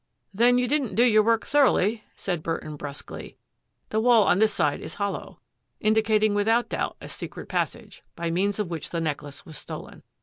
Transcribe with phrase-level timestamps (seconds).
[0.33, 3.37] "Then you didn't do your work thoroughly," said Burton brusquely."
[3.91, 5.41] The wall on this side is hollow,
[5.79, 10.01] indicating without doubt a secret passage, by means of which the necklace was stolen.